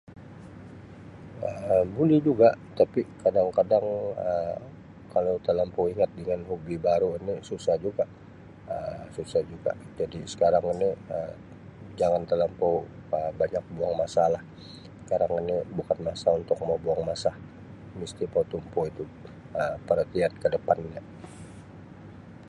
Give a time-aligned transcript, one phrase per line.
[1.73, 3.85] Um buli juga tapi kadang-kadang
[4.29, 4.61] Um
[5.13, 5.85] kalau telampau
[6.17, 8.05] dengan hobi baru ni susah juga
[8.73, 11.33] Um susah juga jadi sekarang ini Um
[11.99, 12.75] jangan telampau
[13.15, 14.43] Um banyak buang masa lah
[15.05, 17.29] sekarang ini bukan masa untuk mau buang masa
[18.77, 18.77] Um
[19.87, 21.01] perhatian ke depan nya.